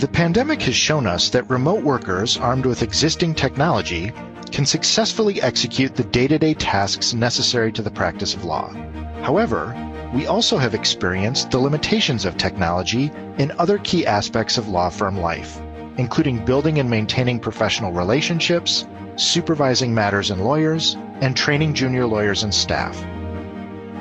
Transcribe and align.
The 0.00 0.08
pandemic 0.08 0.62
has 0.62 0.74
shown 0.74 1.06
us 1.06 1.28
that 1.28 1.50
remote 1.50 1.84
workers 1.84 2.38
armed 2.38 2.64
with 2.64 2.82
existing 2.82 3.34
technology 3.34 4.12
can 4.50 4.64
successfully 4.64 5.42
execute 5.42 5.94
the 5.94 6.04
day-to-day 6.04 6.54
tasks 6.54 7.12
necessary 7.12 7.70
to 7.72 7.82
the 7.82 7.90
practice 7.90 8.32
of 8.32 8.46
law. 8.46 8.72
However, 9.20 9.76
we 10.14 10.26
also 10.26 10.56
have 10.56 10.74
experienced 10.74 11.50
the 11.50 11.58
limitations 11.58 12.24
of 12.24 12.38
technology 12.38 13.12
in 13.36 13.52
other 13.58 13.76
key 13.76 14.06
aspects 14.06 14.56
of 14.56 14.68
law 14.68 14.88
firm 14.88 15.18
life, 15.18 15.60
including 15.98 16.46
building 16.46 16.78
and 16.78 16.88
maintaining 16.88 17.38
professional 17.38 17.92
relationships, 17.92 18.86
supervising 19.16 19.92
matters 19.92 20.30
and 20.30 20.42
lawyers, 20.42 20.96
and 21.20 21.36
training 21.36 21.74
junior 21.74 22.06
lawyers 22.06 22.42
and 22.42 22.54
staff. 22.54 23.04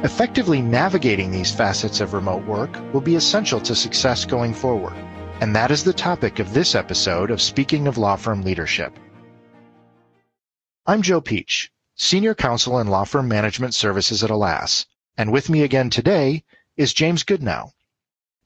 Effectively 0.05 0.61
navigating 0.61 1.29
these 1.29 1.53
facets 1.53 1.99
of 1.99 2.13
remote 2.13 2.45
work 2.45 2.79
will 2.93 3.01
be 3.01 3.17
essential 3.17 3.59
to 3.59 3.75
success 3.75 4.23
going 4.23 4.53
forward. 4.53 4.95
And 5.41 5.55
that 5.55 5.71
is 5.71 5.85
the 5.85 5.93
topic 5.93 6.39
of 6.39 6.53
this 6.53 6.75
episode 6.75 7.31
of 7.31 7.41
Speaking 7.41 7.87
of 7.87 7.97
Law 7.97 8.17
Firm 8.17 8.41
Leadership. 8.41 8.99
I'm 10.85 11.01
Joe 11.01 11.21
Peach, 11.21 11.71
Senior 11.95 12.35
Counsel 12.35 12.77
in 12.77 12.87
Law 12.87 13.05
Firm 13.05 13.29
Management 13.29 13.73
Services 13.73 14.21
at 14.21 14.29
ALAS, 14.29 14.85
and 15.17 15.31
with 15.31 15.49
me 15.49 15.63
again 15.63 15.89
today 15.89 16.43
is 16.75 16.93
James 16.93 17.23
Goodnow. 17.23 17.71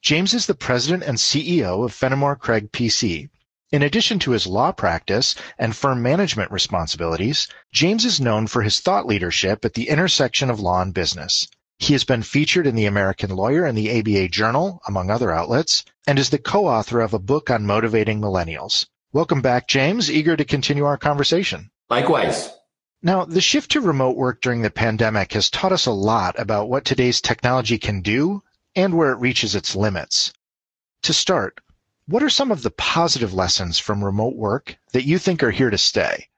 James 0.03 0.35
is 0.35 0.45
the 0.45 0.53
President 0.53 1.02
and 1.02 1.17
CEO 1.17 1.83
of 1.83 1.91
Fennemore 1.91 2.38
Craig 2.38 2.71
PC. 2.71 3.31
In 3.71 3.81
addition 3.81 4.19
to 4.19 4.31
his 4.31 4.45
law 4.45 4.71
practice 4.71 5.33
and 5.57 5.75
firm 5.75 6.03
management 6.03 6.52
responsibilities, 6.52 7.47
James 7.71 8.05
is 8.05 8.21
known 8.21 8.45
for 8.45 8.61
his 8.61 8.80
thought 8.80 9.07
leadership 9.07 9.66
at 9.66 9.73
the 9.73 9.89
intersection 9.89 10.52
of 10.52 10.59
law 10.59 10.83
and 10.83 10.94
business. 10.94 11.47
He 11.79 11.93
has 11.93 12.03
been 12.03 12.23
featured 12.23 12.67
in 12.67 12.75
the 12.75 12.85
American 12.85 13.29
Lawyer 13.31 13.65
and 13.65 13.77
the 13.77 13.99
ABA 13.99 14.29
Journal, 14.29 14.81
among 14.87 15.09
other 15.09 15.31
outlets, 15.31 15.83
and 16.07 16.17
is 16.17 16.29
the 16.29 16.37
co-author 16.37 17.01
of 17.01 17.13
a 17.13 17.19
book 17.19 17.49
on 17.49 17.65
motivating 17.65 18.21
millennials. 18.21 18.85
Welcome 19.11 19.41
back, 19.41 19.67
James. 19.67 20.09
Eager 20.09 20.35
to 20.35 20.45
continue 20.45 20.85
our 20.85 20.97
conversation. 20.97 21.71
Likewise. 21.89 22.49
Now, 23.02 23.25
the 23.25 23.41
shift 23.41 23.71
to 23.71 23.81
remote 23.81 24.15
work 24.15 24.41
during 24.41 24.61
the 24.61 24.69
pandemic 24.69 25.33
has 25.33 25.49
taught 25.49 25.73
us 25.73 25.85
a 25.85 25.91
lot 25.91 26.39
about 26.39 26.69
what 26.69 26.85
today's 26.85 27.19
technology 27.19 27.77
can 27.77 28.02
do 28.02 28.43
and 28.75 28.95
where 28.95 29.11
it 29.11 29.19
reaches 29.19 29.55
its 29.55 29.75
limits. 29.75 30.31
To 31.03 31.13
start, 31.13 31.59
what 32.08 32.23
are 32.23 32.30
some 32.30 32.52
of 32.52 32.63
the 32.63 32.71
positive 32.71 33.33
lessons 33.33 33.77
from 33.77 34.03
remote 34.03 34.35
work 34.35 34.77
that 34.93 35.05
you 35.05 35.19
think 35.19 35.43
are 35.43 35.52
here 35.52 35.69
to 35.69 35.77
stay? 35.77 36.30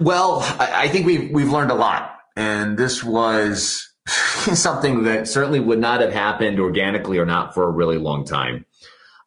Well, 0.00 0.40
I 0.58 0.88
think 0.88 1.06
we've, 1.06 1.30
we've 1.30 1.50
learned 1.50 1.70
a 1.70 1.76
lot. 1.76 2.18
And 2.34 2.76
this 2.76 3.04
was 3.04 3.91
something 4.54 5.04
that 5.04 5.28
certainly 5.28 5.60
would 5.60 5.78
not 5.78 6.00
have 6.00 6.12
happened 6.12 6.58
organically 6.58 7.18
or 7.18 7.26
not 7.26 7.54
for 7.54 7.64
a 7.64 7.70
really 7.70 7.98
long 7.98 8.24
time. 8.24 8.64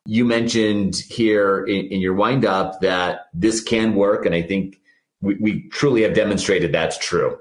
You 0.05 0.25
mentioned 0.25 0.95
here 0.95 1.63
in, 1.65 1.87
in 1.87 2.01
your 2.01 2.13
wind 2.13 2.45
up 2.45 2.81
that 2.81 3.27
this 3.33 3.61
can 3.63 3.95
work, 3.95 4.25
and 4.25 4.35
I 4.35 4.41
think 4.41 4.79
we, 5.21 5.35
we 5.35 5.69
truly 5.69 6.03
have 6.03 6.13
demonstrated 6.13 6.71
that's 6.71 6.97
true. 6.97 7.37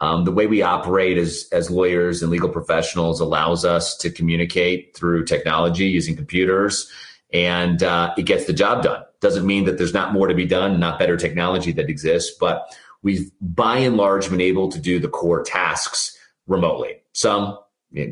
Um, 0.00 0.24
the 0.24 0.32
way 0.32 0.46
we 0.46 0.62
operate 0.62 1.18
as, 1.18 1.46
as 1.52 1.70
lawyers 1.70 2.22
and 2.22 2.30
legal 2.30 2.48
professionals 2.48 3.20
allows 3.20 3.66
us 3.66 3.96
to 3.98 4.10
communicate 4.10 4.96
through 4.96 5.26
technology 5.26 5.86
using 5.86 6.16
computers, 6.16 6.90
and 7.34 7.82
uh, 7.82 8.14
it 8.16 8.22
gets 8.22 8.46
the 8.46 8.54
job 8.54 8.82
done. 8.82 9.02
Doesn't 9.20 9.46
mean 9.46 9.64
that 9.64 9.76
there's 9.76 9.92
not 9.92 10.14
more 10.14 10.26
to 10.26 10.34
be 10.34 10.46
done, 10.46 10.80
not 10.80 10.98
better 10.98 11.18
technology 11.18 11.72
that 11.72 11.90
exists, 11.90 12.34
but 12.40 12.74
we've 13.02 13.30
by 13.42 13.76
and 13.78 13.98
large 13.98 14.30
been 14.30 14.40
able 14.40 14.70
to 14.70 14.80
do 14.80 14.98
the 14.98 15.08
core 15.08 15.42
tasks 15.42 16.16
remotely. 16.50 16.96
Some 17.12 17.58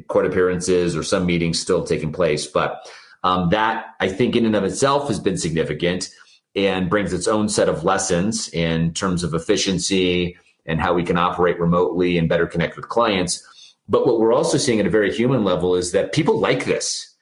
court 0.09 0.27
appearances 0.27 0.97
or 0.97 1.03
some 1.03 1.27
meetings 1.27 1.59
still 1.59 1.85
taking 1.85 2.13
place, 2.13 2.47
but 2.47 2.89
um, 3.25 3.51
that 3.51 3.87
I 4.01 4.09
think 4.09 4.37
in 4.37 4.47
and 4.47 4.57
of 4.57 4.65
itself 4.65 5.09
has 5.09 5.21
been 5.21 5.37
significant 5.37 6.09
and 6.55 6.89
brings 6.89 7.13
its 7.13 7.29
own 7.29 7.49
set 7.49 7.69
of 7.69 7.85
lessons 7.85 8.49
in 8.49 8.95
terms 8.95 9.23
of 9.23 9.35
efficiency 9.35 10.37
and 10.65 10.81
how 10.81 10.95
we 10.95 11.05
can 11.05 11.19
operate 11.19 11.61
remotely 11.61 12.17
and 12.17 12.29
better 12.29 12.47
connect 12.47 12.77
with 12.77 12.89
clients. 12.89 13.45
But 13.89 14.07
what 14.07 14.21
we're 14.21 14.33
also 14.33 14.59
seeing 14.59 14.81
at 14.81 14.87
a 14.87 14.91
very 14.91 15.13
human 15.15 15.45
level 15.45 15.75
is 15.75 15.93
that 15.93 16.13
people 16.13 16.39
like 16.39 16.65
this. 16.65 17.15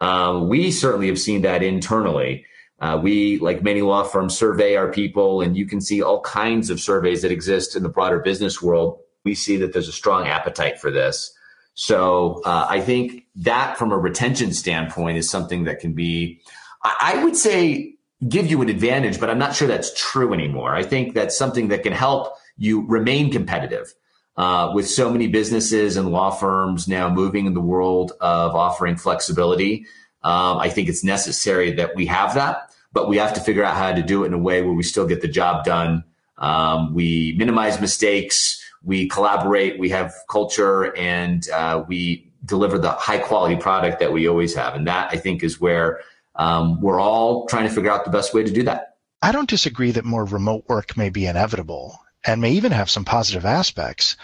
Um, 0.00 0.48
we 0.48 0.70
certainly 0.70 1.06
have 1.06 1.20
seen 1.20 1.42
that 1.42 1.62
internally. 1.62 2.46
Uh, 2.80 2.98
we, 3.02 3.38
like 3.38 3.62
many 3.62 3.82
law 3.82 4.02
firms, 4.02 4.36
survey 4.36 4.76
our 4.76 4.90
people, 4.90 5.40
and 5.40 5.56
you 5.56 5.66
can 5.66 5.80
see 5.80 6.02
all 6.02 6.20
kinds 6.22 6.70
of 6.70 6.80
surveys 6.80 7.22
that 7.22 7.30
exist 7.30 7.76
in 7.76 7.82
the 7.82 7.88
broader 7.88 8.18
business 8.18 8.60
world 8.60 8.98
we 9.24 9.34
see 9.34 9.56
that 9.56 9.72
there's 9.72 9.88
a 9.88 9.92
strong 9.92 10.26
appetite 10.26 10.78
for 10.78 10.90
this. 10.90 11.32
So 11.74 12.40
uh, 12.44 12.66
I 12.68 12.80
think 12.80 13.26
that 13.36 13.76
from 13.76 13.90
a 13.90 13.98
retention 13.98 14.52
standpoint 14.52 15.18
is 15.18 15.28
something 15.28 15.64
that 15.64 15.80
can 15.80 15.92
be, 15.92 16.40
I 16.84 17.22
would 17.24 17.36
say, 17.36 17.94
give 18.28 18.46
you 18.46 18.62
an 18.62 18.68
advantage, 18.68 19.18
but 19.18 19.28
I'm 19.28 19.38
not 19.38 19.54
sure 19.54 19.66
that's 19.66 19.92
true 19.94 20.32
anymore. 20.32 20.74
I 20.74 20.82
think 20.82 21.14
that's 21.14 21.36
something 21.36 21.68
that 21.68 21.82
can 21.82 21.92
help 21.92 22.34
you 22.56 22.86
remain 22.86 23.32
competitive. 23.32 23.92
Uh, 24.36 24.72
with 24.74 24.88
so 24.88 25.08
many 25.10 25.28
businesses 25.28 25.96
and 25.96 26.10
law 26.10 26.28
firms 26.28 26.88
now 26.88 27.08
moving 27.08 27.46
in 27.46 27.54
the 27.54 27.60
world 27.60 28.12
of 28.20 28.56
offering 28.56 28.96
flexibility, 28.96 29.86
um, 30.24 30.58
I 30.58 30.70
think 30.70 30.88
it's 30.88 31.04
necessary 31.04 31.70
that 31.72 31.94
we 31.94 32.06
have 32.06 32.34
that, 32.34 32.72
but 32.92 33.08
we 33.08 33.16
have 33.18 33.34
to 33.34 33.40
figure 33.40 33.62
out 33.62 33.76
how 33.76 33.92
to 33.92 34.02
do 34.02 34.24
it 34.24 34.28
in 34.28 34.34
a 34.34 34.38
way 34.38 34.60
where 34.62 34.72
we 34.72 34.82
still 34.82 35.06
get 35.06 35.20
the 35.20 35.28
job 35.28 35.64
done. 35.64 36.02
Um, 36.38 36.94
we 36.94 37.36
minimize 37.38 37.80
mistakes 37.80 38.60
we 38.84 39.08
collaborate, 39.08 39.78
we 39.78 39.88
have 39.90 40.14
culture, 40.28 40.96
and 40.96 41.48
uh, 41.50 41.84
we 41.88 42.30
deliver 42.44 42.78
the 42.78 42.90
high 42.90 43.18
quality 43.18 43.56
product 43.56 43.98
that 44.00 44.12
we 44.12 44.28
always 44.28 44.54
have. 44.54 44.74
And 44.74 44.86
that 44.86 45.10
I 45.10 45.16
think 45.16 45.42
is 45.42 45.60
where 45.60 46.00
um, 46.36 46.80
we're 46.80 47.00
all 47.00 47.46
trying 47.46 47.66
to 47.68 47.74
figure 47.74 47.90
out 47.90 48.04
the 48.04 48.10
best 48.10 48.34
way 48.34 48.42
to 48.42 48.50
do 48.50 48.62
that. 48.64 48.96
I 49.22 49.32
don't 49.32 49.48
disagree 49.48 49.92
that 49.92 50.04
more 50.04 50.24
remote 50.24 50.64
work 50.68 50.96
may 50.96 51.08
be 51.08 51.26
inevitable 51.26 51.98
and 52.26 52.40
may 52.40 52.52
even 52.52 52.72
have 52.72 52.90
some 52.90 53.04
positive 53.04 53.46
aspects. 53.46 54.16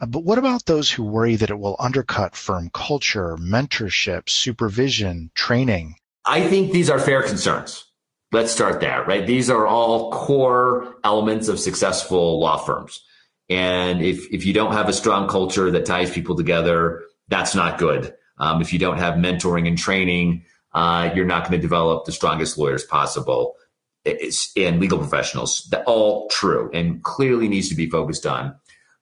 Uh, 0.00 0.06
but 0.06 0.24
what 0.24 0.38
about 0.38 0.66
those 0.66 0.90
who 0.90 1.04
worry 1.04 1.36
that 1.36 1.50
it 1.50 1.58
will 1.58 1.76
undercut 1.78 2.34
firm 2.34 2.70
culture, 2.74 3.36
mentorship, 3.36 4.28
supervision, 4.28 5.30
training? 5.34 5.94
I 6.24 6.46
think 6.46 6.72
these 6.72 6.90
are 6.90 6.98
fair 6.98 7.22
concerns. 7.22 7.84
Let's 8.32 8.52
start 8.52 8.80
there, 8.80 9.04
right? 9.04 9.26
These 9.26 9.48
are 9.48 9.66
all 9.66 10.12
core 10.12 10.96
elements 11.02 11.48
of 11.48 11.58
successful 11.58 12.40
law 12.40 12.58
firms. 12.58 13.02
And 13.48 14.02
if, 14.02 14.32
if 14.32 14.44
you 14.44 14.52
don't 14.52 14.72
have 14.72 14.88
a 14.88 14.92
strong 14.92 15.28
culture 15.28 15.70
that 15.70 15.86
ties 15.86 16.10
people 16.10 16.36
together, 16.36 17.02
that's 17.28 17.54
not 17.54 17.78
good. 17.78 18.14
Um, 18.38 18.60
if 18.60 18.72
you 18.72 18.78
don't 18.78 18.98
have 18.98 19.14
mentoring 19.14 19.66
and 19.66 19.76
training, 19.76 20.44
uh, 20.72 21.10
you're 21.14 21.24
not 21.24 21.42
going 21.42 21.52
to 21.52 21.62
develop 21.62 22.04
the 22.04 22.12
strongest 22.12 22.58
lawyers 22.58 22.84
possible 22.84 23.56
it's, 24.04 24.52
and 24.56 24.80
legal 24.80 24.98
professionals. 24.98 25.66
That 25.70 25.84
all 25.86 26.28
true 26.28 26.70
and 26.72 27.02
clearly 27.02 27.48
needs 27.48 27.68
to 27.70 27.74
be 27.74 27.88
focused 27.88 28.26
on. 28.26 28.54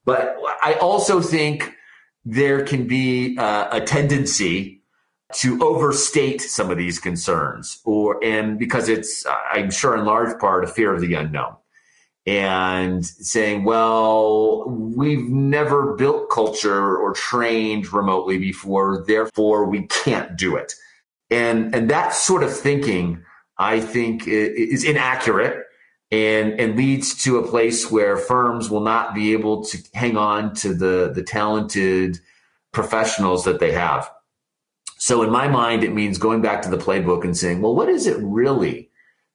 But 0.04 0.36
I 0.62 0.74
also 0.74 1.20
think 1.20 1.74
there 2.24 2.64
can 2.64 2.86
be 2.86 3.36
uh, 3.38 3.68
a 3.72 3.80
tendency 3.80 4.82
to 5.32 5.60
overstate 5.62 6.40
some 6.40 6.70
of 6.70 6.78
these 6.78 6.98
concerns 7.00 7.80
or 7.84 8.22
and 8.22 8.60
because 8.60 8.88
it's 8.88 9.26
i'm 9.50 9.70
sure 9.70 9.96
in 9.96 10.04
large 10.04 10.38
part 10.38 10.62
a 10.62 10.68
fear 10.68 10.94
of 10.94 11.00
the 11.00 11.14
unknown 11.14 11.56
and 12.26 13.06
saying, 13.06 13.64
well, 13.64 14.64
we've 14.68 15.28
never 15.28 15.94
built 15.94 16.28
culture 16.28 16.96
or 16.96 17.12
trained 17.12 17.92
remotely 17.92 18.36
before, 18.36 19.04
therefore 19.06 19.66
we 19.66 19.86
can't 19.86 20.36
do 20.36 20.56
it. 20.56 20.74
And, 21.30 21.74
and 21.74 21.88
that 21.90 22.14
sort 22.14 22.42
of 22.42 22.56
thinking, 22.56 23.22
I 23.58 23.80
think 23.80 24.26
is 24.26 24.84
inaccurate 24.84 25.64
and, 26.10 26.58
and 26.60 26.76
leads 26.76 27.14
to 27.24 27.38
a 27.38 27.46
place 27.46 27.90
where 27.90 28.16
firms 28.16 28.70
will 28.70 28.80
not 28.80 29.14
be 29.14 29.32
able 29.32 29.64
to 29.64 29.78
hang 29.94 30.16
on 30.16 30.54
to 30.54 30.74
the, 30.74 31.12
the 31.14 31.22
talented 31.22 32.18
professionals 32.72 33.44
that 33.44 33.60
they 33.60 33.72
have. 33.72 34.10
So 34.98 35.22
in 35.22 35.30
my 35.30 35.48
mind, 35.48 35.84
it 35.84 35.94
means 35.94 36.18
going 36.18 36.42
back 36.42 36.62
to 36.62 36.70
the 36.70 36.76
playbook 36.76 37.24
and 37.24 37.36
saying, 37.36 37.62
well, 37.62 37.74
what 37.74 37.88
is 37.88 38.06
it 38.06 38.18
really 38.20 38.90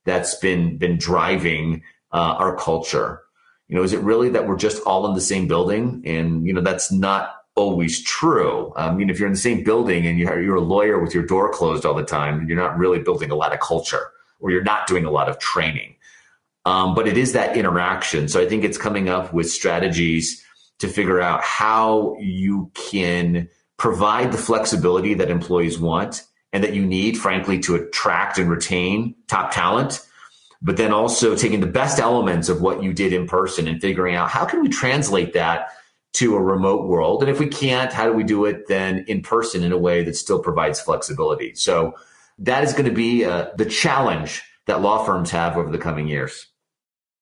that's 0.06 0.36
been, 0.36 0.78
been 0.78 0.98
driving 0.98 1.84
uh, 2.14 2.36
our 2.38 2.56
culture? 2.56 3.22
You 3.68 3.78
know, 3.78 3.84
is 3.84 3.94
it 3.94 4.02
really 4.02 4.30
that 4.30 4.48
we're 4.48 4.58
just 4.58 4.84
all 4.84 5.08
in 5.08 5.14
the 5.14 5.22
same 5.22 5.48
building? 5.48 6.04
And, 6.06 6.46
you 6.46 6.54
know, 6.54 6.62
that's 6.62 6.92
not 6.92 7.36
always 7.56 8.04
true. 8.04 8.74
I 8.76 8.92
mean, 8.94 9.10
if 9.10 9.20
you're 9.20 9.28
in 9.28 9.34
the 9.34 9.40
same 9.40 9.64
building 9.64 10.06
and 10.06 10.18
you're, 10.18 10.56
a 10.56 10.62
lawyer 10.62 11.00
with 11.00 11.14
your 11.14 11.26
door 11.26 11.52
closed 11.52 11.86
all 11.86 11.94
the 11.94 12.04
time, 12.04 12.48
you're 12.48 12.58
not 12.58 12.78
really 12.78 13.00
building 13.00 13.32
a 13.32 13.36
lot 13.36 13.54
of 13.54 13.60
culture 13.60 14.12
or 14.40 14.52
you're 14.52 14.64
not 14.64 14.88
doing 14.88 15.06
a 15.06 15.12
lot 15.12 15.30
of 15.30 15.40
training. 15.40 15.96
Um, 16.66 16.94
but 16.96 17.08
it 17.08 17.18
is 17.18 17.34
that 17.34 17.58
interaction. 17.58 18.28
So 18.28 18.40
I 18.40 18.48
think 18.48 18.64
it's 18.64 18.78
coming 18.78 19.10
up 19.10 19.34
with 19.34 19.50
strategies 19.50 20.44
to 20.80 20.88
figure 20.88 21.22
out 21.22 21.42
how 21.44 22.18
you 22.20 22.72
can 22.74 23.50
provide 23.78 24.32
the 24.32 24.38
flexibility 24.38 25.14
that 25.16 25.30
employees 25.30 25.80
want 25.80 26.24
and 26.54 26.64
that 26.64 26.74
you 26.74 26.86
need, 26.86 27.18
frankly, 27.18 27.60
to 27.60 27.76
attract 27.76 28.38
and 28.38 28.50
retain 28.50 29.16
top 29.28 29.52
talent 29.52 30.06
but 30.62 30.78
then 30.78 30.94
also 30.94 31.36
taking 31.36 31.60
the 31.60 31.68
best 31.68 32.00
elements 32.00 32.50
of 32.50 32.62
what 32.62 32.84
you 32.84 32.94
did 32.94 33.14
in 33.14 33.28
person 33.28 33.68
and 33.68 33.82
figuring 33.82 34.16
out 34.16 34.30
how 34.30 34.46
can 34.46 34.62
we 34.62 34.70
translate 34.70 35.34
that 35.34 35.70
to 36.14 36.36
a 36.36 36.42
remote 36.42 36.88
world? 36.88 37.24
And 37.24 37.32
if 37.32 37.40
we 37.40 37.48
can't, 37.48 37.92
how 37.92 38.06
do 38.06 38.14
we 38.14 38.24
do 38.24 38.46
it 38.46 38.68
then 38.68 39.06
in 39.08 39.22
person 39.22 39.64
in 39.64 39.72
a 39.72 39.78
way 39.78 40.04
that 40.04 40.16
still 40.16 40.40
provides 40.40 40.80
flexibility? 40.80 41.56
So 41.56 41.96
that 42.40 42.64
is 42.64 42.74
going 42.74 42.86
to 42.86 42.92
be 42.92 43.26
uh, 43.26 43.48
the 43.58 43.66
challenge 43.66 44.44
that 44.68 44.82
law 44.82 45.04
firms 45.04 45.32
have 45.32 45.58
over 45.58 45.72
the 45.72 45.78
coming 45.78 46.08
years. 46.08 46.48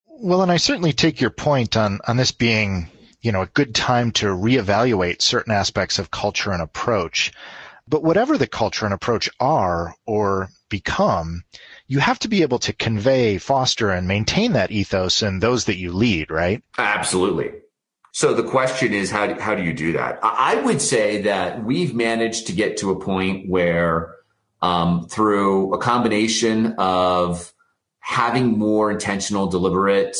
Well, 0.07 0.41
and 0.41 0.51
I 0.51 0.57
certainly 0.57 0.91
take 0.91 1.21
your 1.21 1.29
point 1.29 1.77
on, 1.77 1.99
on 2.07 2.17
this 2.17 2.31
being, 2.31 2.89
you 3.21 3.31
know, 3.31 3.43
a 3.43 3.47
good 3.47 3.73
time 3.73 4.11
to 4.13 4.25
reevaluate 4.25 5.21
certain 5.21 5.53
aspects 5.53 5.97
of 5.97 6.11
culture 6.11 6.51
and 6.51 6.61
approach. 6.61 7.31
But 7.87 8.03
whatever 8.03 8.37
the 8.37 8.47
culture 8.47 8.85
and 8.85 8.93
approach 8.93 9.29
are 9.39 9.95
or 10.05 10.49
become, 10.69 11.43
you 11.89 11.99
have 11.99 12.19
to 12.19 12.27
be 12.27 12.43
able 12.43 12.59
to 12.59 12.71
convey, 12.71 13.39
foster, 13.39 13.89
and 13.89 14.07
maintain 14.07 14.53
that 14.53 14.71
ethos 14.71 15.23
in 15.23 15.39
those 15.39 15.65
that 15.65 15.77
you 15.77 15.91
lead, 15.91 16.29
right? 16.29 16.63
Absolutely. 16.77 17.51
So 18.11 18.35
the 18.35 18.43
question 18.43 18.93
is, 18.93 19.09
how 19.09 19.25
do, 19.25 19.33
how 19.33 19.55
do 19.55 19.63
you 19.63 19.73
do 19.73 19.93
that? 19.93 20.19
I 20.21 20.61
would 20.61 20.81
say 20.81 21.23
that 21.23 21.63
we've 21.63 21.95
managed 21.95 22.45
to 22.47 22.53
get 22.53 22.77
to 22.77 22.91
a 22.91 22.99
point 22.99 23.49
where, 23.49 24.15
um, 24.61 25.07
through 25.07 25.73
a 25.73 25.79
combination 25.79 26.75
of 26.77 27.51
having 28.01 28.57
more 28.57 28.91
intentional, 28.91 29.47
deliberate 29.47 30.15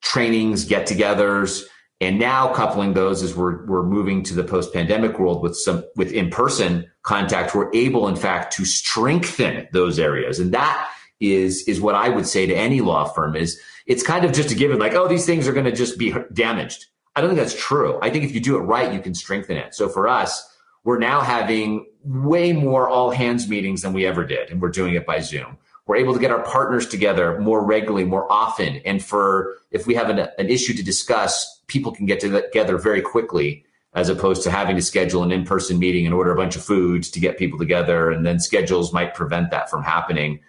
trainings, 0.00 0.66
get-togethers, 0.66 1.64
and 2.00 2.20
now 2.20 2.52
coupling 2.54 2.94
those 2.94 3.24
as 3.24 3.34
we're 3.34 3.66
we're 3.66 3.82
moving 3.82 4.22
to 4.22 4.34
the 4.34 4.44
post-pandemic 4.44 5.18
world 5.18 5.42
with 5.42 5.56
some 5.56 5.82
with 5.96 6.12
in-person 6.12 6.88
contact, 7.02 7.56
we're 7.56 7.70
able, 7.74 8.06
in 8.06 8.14
fact, 8.14 8.54
to 8.54 8.64
strengthen 8.64 9.66
those 9.72 9.98
areas, 9.98 10.38
and 10.38 10.52
that 10.52 10.88
is 11.20 11.62
is 11.68 11.80
what 11.80 11.94
I 11.94 12.08
would 12.08 12.26
say 12.26 12.46
to 12.46 12.54
any 12.54 12.80
law 12.80 13.04
firm 13.04 13.36
is 13.36 13.60
it's 13.86 14.02
kind 14.02 14.24
of 14.24 14.32
just 14.32 14.50
a 14.50 14.54
given, 14.54 14.78
like 14.78 14.94
oh, 14.94 15.08
these 15.08 15.26
things 15.26 15.48
are 15.48 15.52
going 15.52 15.64
to 15.66 15.72
just 15.72 15.98
be 15.98 16.14
damaged. 16.32 16.86
I 17.16 17.20
don't 17.20 17.30
think 17.30 17.40
that's 17.40 17.60
true. 17.60 17.98
I 18.00 18.10
think 18.10 18.24
if 18.24 18.32
you 18.32 18.40
do 18.40 18.56
it 18.56 18.60
right, 18.60 18.92
you 18.92 19.00
can 19.00 19.14
strengthen 19.14 19.56
it. 19.56 19.74
So 19.74 19.88
for 19.88 20.06
us, 20.06 20.56
we're 20.84 20.98
now 20.98 21.20
having 21.20 21.86
way 22.04 22.52
more 22.52 22.88
all 22.88 23.10
hands 23.10 23.48
meetings 23.48 23.82
than 23.82 23.92
we 23.92 24.06
ever 24.06 24.24
did, 24.24 24.50
and 24.50 24.62
we're 24.62 24.68
doing 24.70 24.94
it 24.94 25.04
by 25.04 25.20
Zoom 25.20 25.58
we're 25.88 25.96
able 25.96 26.12
to 26.12 26.20
get 26.20 26.30
our 26.30 26.42
partners 26.42 26.86
together 26.86 27.40
more 27.40 27.64
regularly, 27.64 28.04
more 28.04 28.30
often. 28.30 28.76
And 28.84 29.02
for 29.02 29.56
if 29.70 29.86
we 29.86 29.94
have 29.94 30.10
an, 30.10 30.18
an 30.18 30.48
issue 30.48 30.74
to 30.74 30.82
discuss, 30.82 31.62
people 31.66 31.92
can 31.92 32.06
get 32.06 32.20
together 32.20 32.76
very 32.76 33.00
quickly 33.00 33.64
as 33.94 34.10
opposed 34.10 34.42
to 34.42 34.50
having 34.50 34.76
to 34.76 34.82
schedule 34.82 35.22
an 35.22 35.32
in-person 35.32 35.78
meeting 35.78 36.04
and 36.04 36.14
order 36.14 36.30
a 36.30 36.36
bunch 36.36 36.56
of 36.56 36.62
foods 36.62 37.10
to 37.10 37.20
get 37.20 37.38
people 37.38 37.58
together. 37.58 38.10
And 38.10 38.24
then 38.24 38.38
schedules 38.38 38.92
might 38.92 39.14
prevent 39.14 39.50
that 39.50 39.70
from 39.70 39.82
happening. 39.82 40.40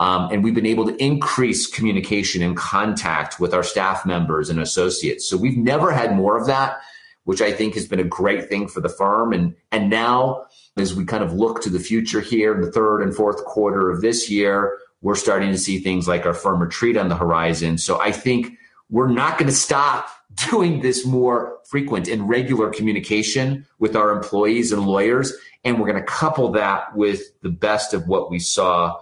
Um, 0.00 0.30
and 0.32 0.42
we've 0.42 0.54
been 0.54 0.64
able 0.64 0.86
to 0.86 0.96
increase 0.96 1.66
communication 1.66 2.42
and 2.42 2.56
contact 2.56 3.38
with 3.38 3.52
our 3.52 3.62
staff 3.62 4.06
members 4.06 4.48
and 4.48 4.58
associates. 4.58 5.28
So 5.28 5.36
we've 5.36 5.58
never 5.58 5.92
had 5.92 6.16
more 6.16 6.38
of 6.38 6.46
that, 6.46 6.80
which 7.24 7.42
I 7.42 7.52
think 7.52 7.74
has 7.74 7.86
been 7.86 8.00
a 8.00 8.04
great 8.04 8.48
thing 8.48 8.66
for 8.66 8.80
the 8.80 8.88
firm. 8.88 9.34
And, 9.34 9.54
and 9.70 9.90
now 9.90 10.46
as 10.78 10.94
we 10.94 11.04
kind 11.04 11.22
of 11.22 11.34
look 11.34 11.60
to 11.62 11.70
the 11.70 11.78
future 11.78 12.22
here 12.22 12.54
in 12.54 12.62
the 12.62 12.72
third 12.72 13.02
and 13.02 13.14
fourth 13.14 13.44
quarter 13.44 13.90
of 13.90 14.00
this 14.00 14.30
year, 14.30 14.78
we're 15.02 15.16
starting 15.16 15.52
to 15.52 15.58
see 15.58 15.78
things 15.78 16.08
like 16.08 16.24
our 16.24 16.34
firm 16.34 16.62
retreat 16.62 16.96
on 16.96 17.08
the 17.08 17.16
horizon. 17.16 17.76
So 17.76 18.00
I 18.00 18.10
think 18.10 18.56
we're 18.88 19.10
not 19.10 19.36
going 19.36 19.50
to 19.50 19.56
stop 19.56 20.08
doing 20.50 20.80
this 20.80 21.04
more 21.04 21.58
frequent 21.68 22.08
and 22.08 22.26
regular 22.26 22.70
communication 22.70 23.66
with 23.78 23.96
our 23.96 24.12
employees 24.12 24.72
and 24.72 24.86
lawyers. 24.86 25.34
And 25.62 25.78
we're 25.78 25.90
going 25.90 26.02
to 26.02 26.10
couple 26.10 26.52
that 26.52 26.96
with 26.96 27.20
the 27.42 27.50
best 27.50 27.92
of 27.92 28.08
what 28.08 28.30
we 28.30 28.38
saw 28.38 28.98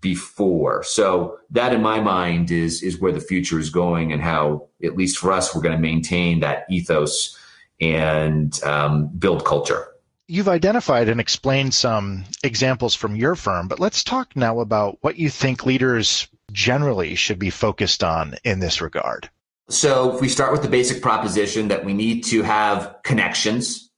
before. 0.00 0.82
So 0.82 1.38
that 1.50 1.72
in 1.72 1.82
my 1.82 2.00
mind 2.00 2.50
is, 2.50 2.82
is 2.82 3.00
where 3.00 3.12
the 3.12 3.20
future 3.20 3.58
is 3.58 3.70
going 3.70 4.12
and 4.12 4.22
how, 4.22 4.68
at 4.82 4.96
least 4.96 5.18
for 5.18 5.32
us, 5.32 5.54
we're 5.54 5.62
going 5.62 5.76
to 5.76 5.80
maintain 5.80 6.40
that 6.40 6.64
ethos 6.70 7.36
and 7.80 8.62
um, 8.64 9.08
build 9.18 9.44
culture 9.44 9.86
you've 10.30 10.48
identified 10.48 11.08
and 11.08 11.20
explained 11.20 11.74
some 11.74 12.24
examples 12.44 12.94
from 12.94 13.16
your 13.16 13.34
firm, 13.34 13.66
but 13.66 13.80
let's 13.80 14.04
talk 14.04 14.36
now 14.36 14.60
about 14.60 14.96
what 15.00 15.16
you 15.16 15.28
think 15.28 15.66
leaders 15.66 16.28
generally 16.52 17.16
should 17.16 17.38
be 17.38 17.50
focused 17.50 18.04
on 18.04 18.36
in 18.44 18.60
this 18.60 18.80
regard. 18.80 19.28
So, 19.68 20.14
if 20.14 20.20
we 20.20 20.28
start 20.28 20.52
with 20.52 20.62
the 20.62 20.68
basic 20.68 21.02
proposition 21.02 21.68
that 21.68 21.84
we 21.84 21.94
need 21.94 22.22
to 22.24 22.42
have 22.42 22.96
connections, 23.02 23.90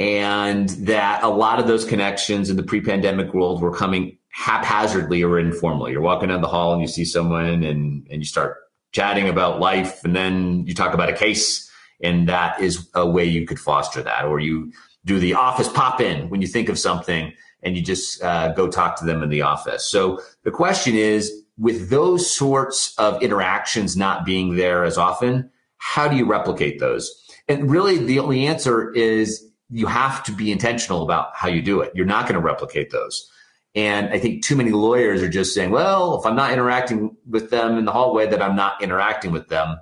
and 0.00 0.68
that 0.68 1.22
a 1.24 1.28
lot 1.28 1.58
of 1.58 1.66
those 1.66 1.84
connections 1.84 2.50
in 2.50 2.56
the 2.56 2.62
pre 2.62 2.80
pandemic 2.80 3.34
world 3.34 3.60
were 3.60 3.74
coming 3.74 4.18
haphazardly 4.38 5.22
or 5.24 5.38
informally. 5.38 5.90
You're 5.90 6.00
walking 6.00 6.28
down 6.28 6.42
the 6.42 6.48
hall 6.48 6.72
and 6.72 6.80
you 6.80 6.86
see 6.86 7.04
someone 7.04 7.64
and, 7.64 8.06
and 8.08 8.20
you 8.20 8.24
start 8.24 8.56
chatting 8.92 9.28
about 9.28 9.58
life, 9.58 10.02
and 10.04 10.14
then 10.14 10.64
you 10.66 10.74
talk 10.74 10.94
about 10.94 11.10
a 11.10 11.12
case, 11.12 11.68
and 12.02 12.28
that 12.28 12.60
is 12.60 12.88
a 12.94 13.06
way 13.06 13.24
you 13.24 13.44
could 13.46 13.58
foster 13.58 14.02
that. 14.02 14.24
Or 14.24 14.38
you 14.38 14.72
do 15.04 15.18
the 15.18 15.34
office 15.34 15.68
pop 15.68 16.00
in 16.00 16.30
when 16.30 16.40
you 16.40 16.46
think 16.46 16.68
of 16.68 16.78
something 16.78 17.32
and 17.62 17.76
you 17.76 17.82
just 17.82 18.22
uh, 18.22 18.52
go 18.52 18.68
talk 18.68 18.96
to 18.98 19.04
them 19.04 19.22
in 19.22 19.28
the 19.28 19.42
office. 19.42 19.86
So 19.88 20.20
the 20.44 20.52
question 20.52 20.94
is, 20.94 21.32
with 21.58 21.90
those 21.90 22.32
sorts 22.32 22.94
of 22.98 23.20
interactions 23.20 23.96
not 23.96 24.24
being 24.24 24.54
there 24.54 24.84
as 24.84 24.96
often, 24.96 25.50
how 25.78 26.06
do 26.06 26.16
you 26.16 26.24
replicate 26.24 26.78
those? 26.78 27.12
And 27.48 27.68
really, 27.68 27.98
the 27.98 28.20
only 28.20 28.46
answer 28.46 28.92
is 28.92 29.44
you 29.68 29.86
have 29.86 30.22
to 30.24 30.32
be 30.32 30.52
intentional 30.52 31.02
about 31.02 31.30
how 31.34 31.48
you 31.48 31.60
do 31.60 31.80
it. 31.80 31.90
You're 31.94 32.06
not 32.06 32.26
going 32.26 32.40
to 32.40 32.46
replicate 32.46 32.90
those. 32.90 33.28
And 33.74 34.08
I 34.08 34.18
think 34.18 34.42
too 34.42 34.56
many 34.56 34.70
lawyers 34.70 35.22
are 35.22 35.28
just 35.28 35.54
saying, 35.54 35.70
well, 35.70 36.18
if 36.18 36.26
I'm 36.26 36.36
not 36.36 36.52
interacting 36.52 37.16
with 37.28 37.50
them 37.50 37.78
in 37.78 37.84
the 37.84 37.92
hallway, 37.92 38.26
that 38.26 38.42
I'm 38.42 38.56
not 38.56 38.82
interacting 38.82 39.30
with 39.30 39.48
them. 39.48 39.78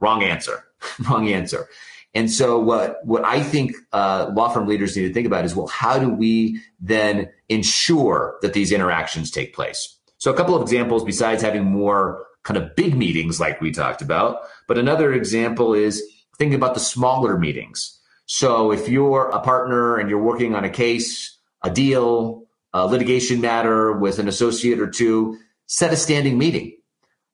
Wrong 0.00 0.22
answer. 0.22 0.64
Wrong 1.08 1.28
answer. 1.28 1.68
And 2.12 2.30
so 2.30 2.58
what, 2.58 2.98
what 3.04 3.24
I 3.24 3.40
think 3.42 3.72
uh, 3.92 4.30
law 4.34 4.48
firm 4.48 4.66
leaders 4.66 4.96
need 4.96 5.06
to 5.06 5.14
think 5.14 5.26
about 5.26 5.44
is, 5.44 5.54
well, 5.54 5.68
how 5.68 5.98
do 5.98 6.08
we 6.08 6.60
then 6.80 7.30
ensure 7.48 8.36
that 8.42 8.52
these 8.52 8.72
interactions 8.72 9.30
take 9.30 9.54
place? 9.54 9.96
So 10.18 10.32
a 10.32 10.36
couple 10.36 10.56
of 10.56 10.62
examples 10.62 11.04
besides 11.04 11.42
having 11.42 11.64
more 11.64 12.26
kind 12.42 12.56
of 12.56 12.74
big 12.74 12.96
meetings 12.96 13.38
like 13.38 13.60
we 13.60 13.70
talked 13.70 14.02
about, 14.02 14.40
but 14.66 14.76
another 14.76 15.12
example 15.12 15.72
is 15.72 16.02
thinking 16.36 16.56
about 16.56 16.74
the 16.74 16.80
smaller 16.80 17.38
meetings. 17.38 17.98
So 18.26 18.72
if 18.72 18.88
you're 18.88 19.28
a 19.28 19.40
partner 19.40 19.98
and 19.98 20.10
you're 20.10 20.22
working 20.22 20.54
on 20.54 20.64
a 20.64 20.70
case, 20.70 21.38
a 21.62 21.70
deal, 21.70 22.44
a 22.72 22.86
litigation 22.86 23.40
matter 23.40 23.92
with 23.92 24.18
an 24.18 24.28
associate 24.28 24.80
or 24.80 24.88
two, 24.88 25.38
set 25.66 25.92
a 25.92 25.96
standing 25.96 26.38
meeting. 26.38 26.76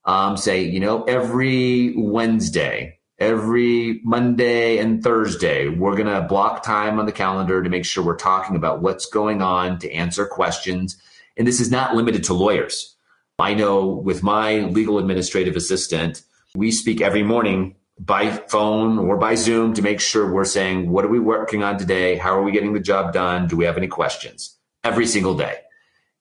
Um, 0.04 0.36
say, 0.36 0.62
you 0.62 0.78
know, 0.78 1.02
every 1.04 1.94
Wednesday 1.96 2.96
every 3.18 4.00
Monday 4.04 4.78
and 4.78 5.02
Thursday, 5.02 5.68
we're 5.68 5.96
going 5.96 6.12
to 6.12 6.26
block 6.28 6.62
time 6.62 6.98
on 6.98 7.06
the 7.06 7.12
calendar 7.12 7.62
to 7.62 7.70
make 7.70 7.84
sure 7.84 8.04
we're 8.04 8.16
talking 8.16 8.56
about 8.56 8.82
what's 8.82 9.06
going 9.06 9.40
on 9.40 9.78
to 9.78 9.92
answer 9.92 10.26
questions. 10.26 11.00
And 11.36 11.46
this 11.46 11.60
is 11.60 11.70
not 11.70 11.94
limited 11.94 12.24
to 12.24 12.34
lawyers. 12.34 12.94
I 13.38 13.54
know 13.54 13.86
with 13.86 14.22
my 14.22 14.60
legal 14.60 14.98
administrative 14.98 15.56
assistant, 15.56 16.22
we 16.54 16.70
speak 16.70 17.00
every 17.00 17.22
morning 17.22 17.76
by 17.98 18.30
phone 18.30 18.98
or 18.98 19.16
by 19.16 19.34
Zoom 19.34 19.74
to 19.74 19.82
make 19.82 20.00
sure 20.00 20.30
we're 20.30 20.44
saying, 20.44 20.90
what 20.90 21.04
are 21.04 21.08
we 21.08 21.18
working 21.18 21.62
on 21.62 21.78
today? 21.78 22.16
How 22.16 22.38
are 22.38 22.42
we 22.42 22.52
getting 22.52 22.72
the 22.72 22.80
job 22.80 23.12
done? 23.12 23.46
Do 23.46 23.56
we 23.56 23.64
have 23.64 23.76
any 23.76 23.88
questions? 23.88 24.56
Every 24.86 25.06
single 25.06 25.34
day. 25.34 25.56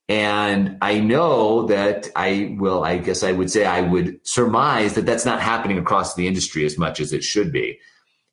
And 0.10 0.78
I 0.82 1.00
know 1.00 1.68
that 1.68 2.10
I 2.16 2.56
will, 2.58 2.84
I 2.84 2.98
guess 2.98 3.22
I 3.22 3.32
would 3.32 3.52
say 3.52 3.64
I 3.64 3.82
would 3.82 4.20
surmise 4.28 4.96
that 4.96 5.06
that's 5.06 5.26
not 5.26 5.40
happening 5.40 5.78
across 5.78 6.16
the 6.16 6.28
industry 6.28 6.66
as 6.66 6.76
much 6.76 7.00
as 7.00 7.14
it 7.14 7.24
should 7.24 7.52
be. 7.52 7.80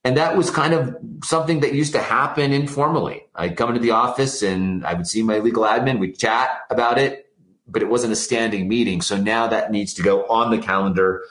And 0.05 0.17
that 0.17 0.35
was 0.35 0.51
kind 0.51 0.73
of 0.73 0.97
something 1.23 1.61
that 1.61 1.75
used 1.75 1.93
to 1.93 2.01
happen 2.01 2.53
informally. 2.53 3.27
I'd 3.35 3.59
come 3.59 3.69
into 3.69 3.81
the 3.81 3.91
office 3.91 4.43
and 4.43 4.87
I 4.87 4.95
would 4.95 5.07
see 5.07 5.23
my 5.23 5.39
legal 5.39 5.65
admin, 5.65 5.99
we'd 5.99 6.19
chat 6.19 6.49
about 6.71 6.97
it, 6.97 7.27
but 7.69 7.83
it 7.83 7.91
wasn't 7.91 8.15
a 8.15 8.17
standing 8.17 8.69
meeting. 8.69 9.03
So 9.03 9.19
now 9.19 9.47
that 9.49 9.71
needs 9.71 9.93
to 9.95 10.03
go 10.03 10.27
on 10.29 10.51
the 10.51 10.59
calendar 10.59 11.23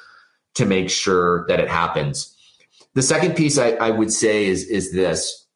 to 0.56 0.66
make 0.66 0.92
sure 0.92 1.46
that 1.48 1.60
it 1.60 1.70
happens. 1.70 2.36
The 2.94 3.02
second 3.02 3.36
piece 3.36 3.58
I, 3.58 3.72
I 3.72 3.90
would 3.90 4.14
say 4.14 4.46
is, 4.46 4.64
is 4.66 4.92
this 4.92 5.48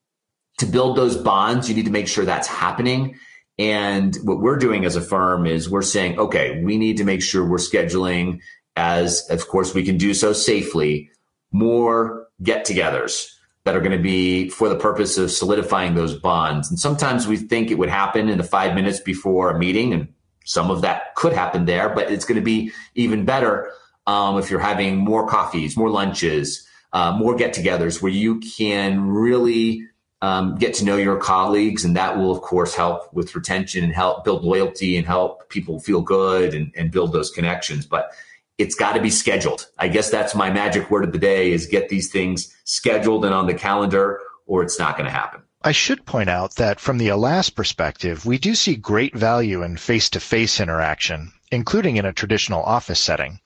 to 0.58 0.66
build 0.66 0.98
those 0.98 1.16
bonds, 1.16 1.70
you 1.70 1.76
need 1.76 1.86
to 1.86 1.92
make 1.92 2.08
sure 2.08 2.26
that's 2.26 2.48
happening 2.48 3.20
and 3.58 4.16
what 4.24 4.40
we're 4.40 4.58
doing 4.58 4.86
as 4.86 4.96
a 4.96 5.02
firm 5.02 5.46
is 5.46 5.70
we're 5.70 5.82
saying, 5.82 6.20
okay, 6.20 6.62
we 6.62 6.78
need 6.78 6.98
to 6.98 7.04
make 7.04 7.22
sure 7.22 7.48
we're 7.48 7.58
scheduling 7.58 8.42
as, 8.76 9.26
of 9.30 9.48
course, 9.48 9.74
we 9.74 9.84
can 9.84 9.98
do 9.98 10.14
so 10.14 10.34
safely, 10.34 11.10
more 11.52 12.28
get 12.44 12.66
togethers 12.66 13.30
that 13.64 13.76
are 13.76 13.80
going 13.80 13.98
to 13.98 14.04
be 14.04 14.50
for 14.50 14.68
the 14.68 14.76
purpose 14.76 15.18
of 15.18 15.32
solidifying 15.32 15.96
those 15.96 16.14
bonds. 16.20 16.70
And 16.70 16.80
sometimes 16.80 17.28
we 17.28 17.38
think 17.38 17.72
it 17.72 17.78
would 17.78 17.90
happen 17.90 18.30
in 18.30 18.38
the 18.38 18.44
five 18.44 18.76
minutes 18.76 19.00
before 19.00 19.50
a 19.50 19.58
meeting, 19.58 19.94
and 19.94 20.10
some 20.44 20.70
of 20.70 20.82
that 20.82 21.16
could 21.16 21.34
happen 21.34 21.66
there, 21.66 21.90
but 21.90 22.12
it's 22.12 22.26
going 22.26 22.36
to 22.36 22.44
be 22.44 22.72
even 22.94 23.26
better 23.26 23.72
um, 24.06 24.38
if 24.38 24.52
you're 24.52 24.60
having 24.60 24.98
more 24.98 25.28
coffees, 25.28 25.76
more 25.76 25.90
lunches, 25.90 26.68
uh, 26.94 27.16
more 27.18 27.36
get 27.36 27.56
togethers 27.56 28.02
where 28.02 28.12
you 28.12 28.40
can 28.40 29.08
really 29.10 29.88
um, 30.26 30.56
get 30.56 30.74
to 30.76 30.86
know 30.86 30.98
your 30.98 31.18
colleagues, 31.18 31.86
and 31.86 31.96
that 31.96 32.18
will, 32.18 32.32
of 32.32 32.42
course, 32.42 32.74
help 32.74 33.14
with 33.14 33.36
retention 33.36 33.84
and 33.84 33.94
help 33.94 34.24
build 34.26 34.44
loyalty 34.44 34.98
and 34.98 35.06
help 35.06 35.50
people 35.50 35.80
feel 35.80 36.02
good 36.02 36.54
and, 36.58 36.72
and 36.76 36.92
build 36.92 37.14
those 37.14 37.30
connections. 37.38 37.86
But 37.86 38.12
it's 38.58 38.76
got 38.76 38.94
to 38.94 39.02
be 39.02 39.12
scheduled. 39.12 39.62
I 39.78 39.88
guess 39.88 40.10
that's 40.10 40.34
my 40.34 40.50
magic 40.50 40.90
word 40.90 41.04
of 41.04 41.12
the 41.12 41.20
day: 41.20 41.52
is 41.52 41.68
get 41.68 41.90
these 41.90 42.10
things 42.12 42.38
scheduled 42.64 43.24
and 43.26 43.34
on 43.34 43.46
the 43.46 43.54
calendar, 43.54 44.20
or 44.48 44.64
it's 44.64 44.80
not 44.80 44.98
going 44.98 45.06
to 45.06 45.12
happen. 45.22 45.42
I 45.62 45.74
should 45.74 46.06
point 46.06 46.30
out 46.30 46.56
that 46.56 46.80
from 46.80 46.98
the 46.98 47.10
ALAS 47.10 47.50
perspective, 47.50 48.26
we 48.26 48.38
do 48.38 48.56
see 48.56 48.76
great 48.76 49.16
value 49.16 49.64
in 49.64 49.78
face-to-face 49.78 50.60
interaction, 50.60 51.32
including 51.52 51.98
in 51.98 52.06
a 52.06 52.14
traditional 52.14 52.64
office 52.64 53.00
setting. 53.00 53.40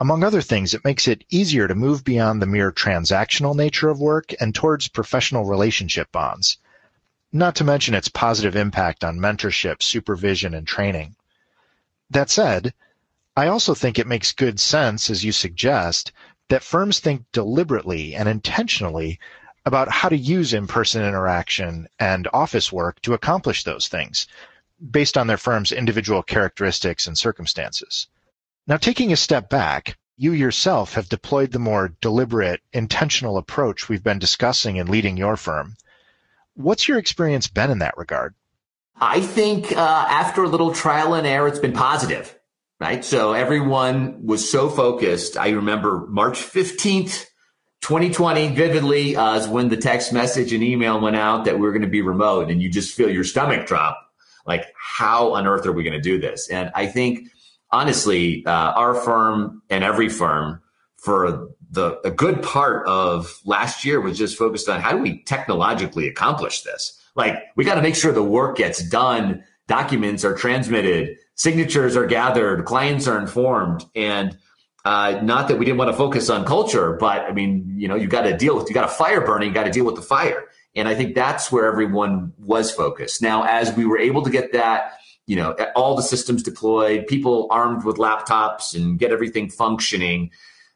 Among 0.00 0.24
other 0.24 0.42
things, 0.42 0.74
it 0.74 0.84
makes 0.84 1.06
it 1.06 1.24
easier 1.30 1.68
to 1.68 1.74
move 1.74 2.02
beyond 2.02 2.42
the 2.42 2.46
mere 2.46 2.72
transactional 2.72 3.54
nature 3.54 3.88
of 3.88 4.00
work 4.00 4.32
and 4.40 4.52
towards 4.52 4.88
professional 4.88 5.44
relationship 5.44 6.10
bonds. 6.10 6.58
Not 7.32 7.54
to 7.56 7.64
mention 7.64 7.94
its 7.94 8.08
positive 8.08 8.56
impact 8.56 9.04
on 9.04 9.20
mentorship, 9.20 9.82
supervision, 9.82 10.52
and 10.52 10.66
training. 10.66 11.14
That 12.10 12.28
said, 12.28 12.74
I 13.36 13.46
also 13.46 13.74
think 13.74 13.98
it 13.98 14.06
makes 14.06 14.32
good 14.32 14.58
sense, 14.58 15.10
as 15.10 15.24
you 15.24 15.32
suggest, 15.32 16.12
that 16.48 16.62
firms 16.62 16.98
think 16.98 17.24
deliberately 17.32 18.14
and 18.14 18.28
intentionally 18.28 19.18
about 19.64 19.88
how 19.88 20.08
to 20.08 20.16
use 20.16 20.52
in-person 20.52 21.04
interaction 21.04 21.88
and 21.98 22.28
office 22.32 22.72
work 22.72 23.00
to 23.02 23.14
accomplish 23.14 23.64
those 23.64 23.88
things 23.88 24.26
based 24.90 25.16
on 25.16 25.26
their 25.26 25.36
firm's 25.36 25.72
individual 25.72 26.22
characteristics 26.22 27.06
and 27.06 27.16
circumstances. 27.16 28.08
Now, 28.66 28.76
taking 28.76 29.12
a 29.12 29.16
step 29.16 29.50
back, 29.50 29.96
you 30.16 30.32
yourself 30.32 30.94
have 30.94 31.08
deployed 31.08 31.52
the 31.52 31.58
more 31.58 31.94
deliberate, 32.00 32.60
intentional 32.72 33.36
approach 33.36 33.88
we've 33.88 34.04
been 34.04 34.18
discussing 34.18 34.76
in 34.76 34.86
leading 34.86 35.16
your 35.16 35.36
firm. 35.36 35.74
What's 36.54 36.88
your 36.88 36.98
experience 36.98 37.48
been 37.48 37.70
in 37.70 37.80
that 37.80 37.98
regard? 37.98 38.34
I 39.00 39.20
think 39.20 39.72
uh, 39.72 40.06
after 40.08 40.44
a 40.44 40.48
little 40.48 40.72
trial 40.72 41.14
and 41.14 41.26
error, 41.26 41.48
it's 41.48 41.58
been 41.58 41.72
positive 41.72 42.38
right? 42.80 43.04
So 43.04 43.32
everyone 43.32 44.26
was 44.26 44.48
so 44.48 44.68
focused. 44.68 45.36
I 45.36 45.50
remember 45.50 46.06
March 46.08 46.38
15th, 46.38 47.26
2020 47.80 48.54
vividly 48.54 49.16
uh, 49.16 49.36
is 49.36 49.48
when 49.48 49.68
the 49.68 49.76
text 49.76 50.12
message 50.12 50.52
and 50.52 50.62
email 50.62 51.00
went 51.00 51.16
out 51.16 51.44
that 51.44 51.58
we 51.58 51.66
are 51.66 51.70
going 51.70 51.82
to 51.82 51.88
be 51.88 52.02
remote 52.02 52.50
and 52.50 52.62
you 52.62 52.70
just 52.70 52.94
feel 52.94 53.10
your 53.10 53.24
stomach 53.24 53.66
drop. 53.66 54.00
Like, 54.46 54.66
how 54.78 55.32
on 55.32 55.46
earth 55.46 55.66
are 55.66 55.72
we 55.72 55.82
going 55.82 55.94
to 55.94 56.00
do 56.00 56.20
this? 56.20 56.50
And 56.50 56.70
I 56.74 56.86
think, 56.86 57.28
honestly, 57.74 58.46
uh, 58.46 58.50
our 58.50 58.94
firm 58.94 59.62
and 59.68 59.82
every 59.82 60.08
firm 60.08 60.60
for 60.96 61.48
the 61.70 62.00
a 62.04 62.10
good 62.10 62.40
part 62.42 62.86
of 62.86 63.40
last 63.44 63.84
year 63.84 64.00
was 64.00 64.16
just 64.16 64.38
focused 64.38 64.68
on 64.68 64.80
how 64.80 64.92
do 64.92 64.98
we 64.98 65.22
technologically 65.24 66.06
accomplish 66.06 66.62
this? 66.62 67.00
Like, 67.16 67.42
we 67.56 67.64
got 67.64 67.74
to 67.74 67.82
make 67.82 67.96
sure 67.96 68.12
the 68.12 68.22
work 68.22 68.56
gets 68.56 68.88
done, 68.88 69.42
documents 69.66 70.24
are 70.24 70.34
transmitted, 70.34 71.18
signatures 71.34 71.96
are 71.96 72.06
gathered, 72.06 72.64
clients 72.64 73.08
are 73.08 73.18
informed, 73.18 73.84
and 73.94 74.38
uh, 74.84 75.20
not 75.22 75.48
that 75.48 75.58
we 75.58 75.64
didn't 75.64 75.78
want 75.78 75.90
to 75.90 75.96
focus 75.96 76.30
on 76.30 76.44
culture, 76.44 76.96
but 77.00 77.22
I 77.22 77.32
mean, 77.32 77.74
you 77.76 77.88
know, 77.88 77.96
you 77.96 78.06
got 78.06 78.22
to 78.22 78.36
deal 78.36 78.56
with, 78.56 78.68
you 78.68 78.74
got 78.74 78.84
a 78.84 78.92
fire 78.92 79.20
burning, 79.20 79.48
you 79.48 79.54
got 79.54 79.64
to 79.64 79.70
deal 79.70 79.84
with 79.84 79.96
the 79.96 80.02
fire. 80.02 80.44
And 80.76 80.88
I 80.88 80.94
think 80.94 81.14
that's 81.14 81.50
where 81.50 81.66
everyone 81.66 82.34
was 82.38 82.70
focused. 82.70 83.22
Now, 83.22 83.44
as 83.44 83.74
we 83.74 83.84
were 83.84 83.98
able 83.98 84.22
to 84.22 84.30
get 84.30 84.52
that, 84.52 84.98
you 85.26 85.36
know, 85.36 85.52
all 85.74 85.96
the 85.96 86.02
systems 86.02 86.42
deployed, 86.42 87.06
people 87.06 87.48
armed 87.50 87.84
with 87.84 87.96
laptops 87.96 88.74
and 88.74 88.98
get 88.98 89.10
everything 89.10 89.48
functioning, 89.48 90.30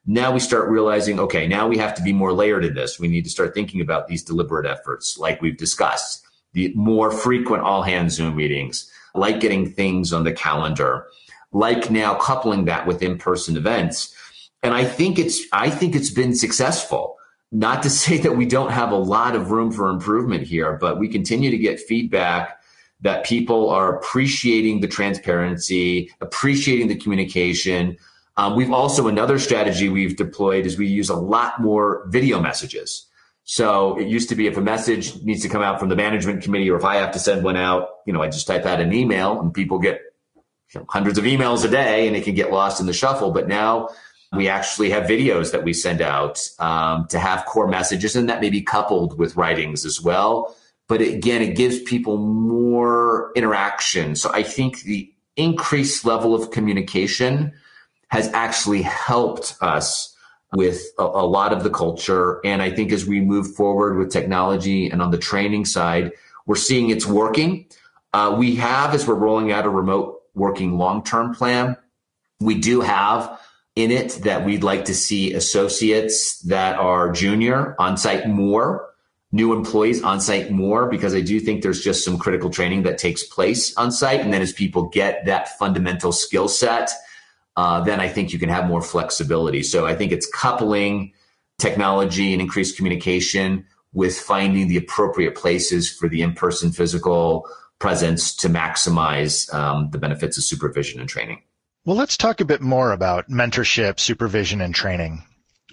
now 0.06 0.32
we 0.32 0.40
start 0.40 0.70
realizing, 0.70 1.20
okay, 1.20 1.46
now 1.46 1.68
we 1.68 1.76
have 1.76 1.94
to 1.94 2.02
be 2.02 2.14
more 2.14 2.32
layered 2.32 2.64
in 2.64 2.74
this. 2.74 2.98
We 2.98 3.08
need 3.08 3.24
to 3.24 3.30
start 3.30 3.52
thinking 3.52 3.82
about 3.82 4.08
these 4.08 4.22
deliberate 4.22 4.64
efforts, 4.64 5.18
like 5.18 5.42
we've 5.42 5.58
discussed, 5.58 6.26
the 6.54 6.72
more 6.74 7.10
frequent 7.10 7.62
all 7.62 7.82
hands 7.82 8.14
Zoom 8.14 8.36
meetings, 8.36 8.90
like 9.14 9.38
getting 9.38 9.70
things 9.70 10.14
on 10.14 10.24
the 10.24 10.32
calendar, 10.32 11.06
like 11.52 11.90
now 11.90 12.14
coupling 12.14 12.64
that 12.64 12.86
with 12.86 13.02
in-person 13.02 13.56
events. 13.56 14.14
And 14.62 14.72
I 14.72 14.84
think 14.84 15.18
it's, 15.18 15.42
I 15.52 15.68
think 15.68 15.94
it's 15.94 16.10
been 16.10 16.34
successful. 16.34 17.16
Not 17.52 17.82
to 17.82 17.90
say 17.90 18.16
that 18.18 18.36
we 18.36 18.46
don't 18.46 18.72
have 18.72 18.92
a 18.92 18.96
lot 18.96 19.36
of 19.36 19.50
room 19.50 19.70
for 19.70 19.90
improvement 19.90 20.44
here, 20.44 20.78
but 20.80 20.98
we 20.98 21.08
continue 21.08 21.50
to 21.50 21.58
get 21.58 21.80
feedback 21.80 22.57
that 23.00 23.24
people 23.24 23.70
are 23.70 23.96
appreciating 23.96 24.80
the 24.80 24.88
transparency, 24.88 26.10
appreciating 26.20 26.88
the 26.88 26.96
communication. 26.96 27.96
Um, 28.36 28.56
we've 28.56 28.72
also 28.72 29.08
another 29.08 29.38
strategy 29.38 29.88
we've 29.88 30.16
deployed 30.16 30.66
is 30.66 30.76
we 30.76 30.86
use 30.86 31.08
a 31.08 31.16
lot 31.16 31.60
more 31.60 32.04
video 32.08 32.40
messages. 32.40 33.06
So 33.44 33.98
it 33.98 34.08
used 34.08 34.28
to 34.28 34.34
be 34.34 34.46
if 34.46 34.56
a 34.58 34.60
message 34.60 35.22
needs 35.22 35.42
to 35.42 35.48
come 35.48 35.62
out 35.62 35.80
from 35.80 35.88
the 35.88 35.96
management 35.96 36.42
committee 36.42 36.70
or 36.70 36.76
if 36.76 36.84
I 36.84 36.96
have 36.96 37.12
to 37.12 37.18
send 37.18 37.42
one 37.42 37.56
out, 37.56 37.88
you 38.04 38.12
know, 38.12 38.22
I 38.22 38.28
just 38.28 38.46
type 38.46 38.66
out 38.66 38.80
an 38.80 38.92
email 38.92 39.40
and 39.40 39.54
people 39.54 39.78
get 39.78 40.00
you 40.74 40.80
know, 40.80 40.86
hundreds 40.90 41.18
of 41.18 41.24
emails 41.24 41.64
a 41.64 41.68
day 41.68 42.06
and 42.06 42.14
it 42.14 42.24
can 42.24 42.34
get 42.34 42.52
lost 42.52 42.78
in 42.78 42.86
the 42.86 42.92
shuffle. 42.92 43.30
But 43.30 43.48
now 43.48 43.88
we 44.32 44.48
actually 44.48 44.90
have 44.90 45.04
videos 45.04 45.52
that 45.52 45.64
we 45.64 45.72
send 45.72 46.02
out 46.02 46.46
um, 46.58 47.06
to 47.08 47.18
have 47.18 47.46
core 47.46 47.68
messages 47.68 48.16
and 48.16 48.28
that 48.28 48.42
may 48.42 48.50
be 48.50 48.60
coupled 48.60 49.18
with 49.18 49.36
writings 49.36 49.86
as 49.86 49.98
well. 50.00 50.54
But 50.88 51.00
again, 51.02 51.42
it 51.42 51.54
gives 51.54 51.80
people 51.82 52.16
more 52.16 53.32
interaction. 53.36 54.16
So 54.16 54.30
I 54.32 54.42
think 54.42 54.82
the 54.82 55.12
increased 55.36 56.04
level 56.04 56.34
of 56.34 56.50
communication 56.50 57.52
has 58.08 58.28
actually 58.32 58.82
helped 58.82 59.56
us 59.60 60.14
with 60.54 60.82
a, 60.98 61.02
a, 61.02 61.26
lot 61.26 61.52
of 61.52 61.62
the 61.62 61.70
culture. 61.70 62.40
And 62.44 62.62
I 62.62 62.70
think 62.70 62.90
as 62.90 63.04
we 63.04 63.20
move 63.20 63.54
forward 63.54 63.98
with 63.98 64.10
technology 64.10 64.88
and 64.88 65.02
on 65.02 65.10
the 65.10 65.18
training 65.18 65.66
side, 65.66 66.12
we're 66.46 66.56
seeing 66.56 66.88
it's 66.88 67.06
working. 67.06 67.66
Uh, 68.14 68.34
we 68.38 68.56
have, 68.56 68.94
as 68.94 69.06
we're 69.06 69.14
rolling 69.14 69.52
out 69.52 69.66
a 69.66 69.70
remote 69.70 70.22
working 70.34 70.78
long 70.78 71.04
term 71.04 71.34
plan, 71.34 71.76
we 72.40 72.54
do 72.54 72.80
have 72.80 73.38
in 73.76 73.90
it 73.90 74.20
that 74.24 74.44
we'd 74.44 74.64
like 74.64 74.86
to 74.86 74.94
see 74.94 75.34
associates 75.34 76.40
that 76.40 76.78
are 76.78 77.12
junior 77.12 77.76
on 77.78 77.96
site 77.96 78.26
more, 78.26 78.88
new 79.30 79.52
employees 79.52 80.02
on 80.02 80.20
site 80.20 80.50
more, 80.50 80.88
because 80.88 81.14
I 81.14 81.20
do 81.20 81.38
think 81.38 81.62
there's 81.62 81.82
just 81.82 82.04
some 82.04 82.18
critical 82.18 82.50
training 82.50 82.84
that 82.84 82.98
takes 82.98 83.22
place 83.22 83.76
on 83.76 83.92
site. 83.92 84.20
And 84.20 84.32
then 84.32 84.40
as 84.40 84.52
people 84.52 84.88
get 84.88 85.26
that 85.26 85.58
fundamental 85.58 86.12
skill 86.12 86.48
set, 86.48 86.90
uh, 87.56 87.82
then 87.82 88.00
I 88.00 88.08
think 88.08 88.32
you 88.32 88.38
can 88.38 88.48
have 88.48 88.66
more 88.66 88.80
flexibility. 88.80 89.62
So 89.62 89.86
I 89.86 89.94
think 89.94 90.12
it's 90.12 90.30
coupling 90.30 91.12
technology 91.58 92.32
and 92.32 92.40
increased 92.40 92.76
communication 92.76 93.66
with 93.92 94.18
finding 94.18 94.68
the 94.68 94.76
appropriate 94.76 95.34
places 95.34 95.90
for 95.90 96.08
the 96.08 96.22
in-person 96.22 96.72
physical 96.72 97.46
presence 97.78 98.34
to 98.36 98.48
maximize 98.48 99.52
um, 99.52 99.90
the 99.90 99.98
benefits 99.98 100.38
of 100.38 100.44
supervision 100.44 101.00
and 101.00 101.08
training. 101.08 101.42
Well, 101.84 101.96
let's 101.96 102.16
talk 102.16 102.40
a 102.40 102.44
bit 102.44 102.60
more 102.60 102.92
about 102.92 103.30
mentorship, 103.30 103.98
supervision, 103.98 104.60
and 104.60 104.74
training, 104.74 105.24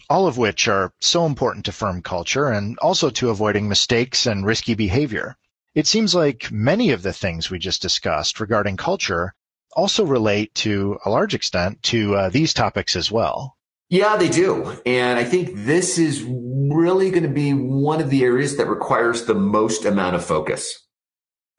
all 0.10 0.28
of 0.28 0.38
which 0.38 0.68
are 0.68 0.94
so 1.00 1.26
important 1.26 1.66
to 1.66 1.72
firm 1.72 2.02
culture 2.02 2.50
and 2.50 2.78
also 2.80 3.10
to 3.10 3.30
avoiding 3.30 3.68
mistakes 3.68 4.26
and 4.26 4.46
risky 4.46 4.74
behavior. 4.74 5.36
It 5.74 5.88
seems 5.88 6.16
like 6.16 6.52
many 6.52 6.92
of 6.92 7.04
the 7.04 7.14
things 7.14 7.50
we 7.50 7.60
just 7.60 7.82
discussed 7.82 8.40
regarding 8.40 8.78
culture 8.78 9.34
also 9.74 10.06
relate 10.06 10.56
to 10.56 10.98
a 11.06 11.10
large 11.10 11.34
extent 11.34 11.84
to 11.84 12.16
uh, 12.16 12.30
these 12.30 12.54
topics 12.54 12.96
as 12.96 13.12
well. 13.12 13.58
Yeah, 13.90 14.16
they 14.16 14.30
do. 14.30 14.82
And 14.86 15.20
I 15.20 15.24
think 15.24 15.52
this 15.54 15.98
is 15.98 16.24
really 16.24 17.12
going 17.12 17.24
to 17.24 17.30
be 17.30 17.54
one 17.54 18.02
of 18.02 18.10
the 18.10 18.24
areas 18.24 18.58
that 18.58 18.68
requires 18.68 19.26
the 19.26 19.36
most 19.36 19.86
amount 19.86 20.16
of 20.16 20.26
focus. 20.26 20.88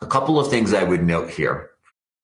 A 0.00 0.06
couple 0.06 0.40
of 0.40 0.48
things 0.48 0.74
I 0.74 0.82
would 0.82 1.04
note 1.04 1.30
here. 1.30 1.70